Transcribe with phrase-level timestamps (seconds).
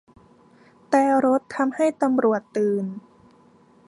[0.89, 2.85] แตรรถทำให้ตำรวจตื่น